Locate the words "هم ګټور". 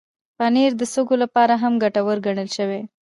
1.61-2.17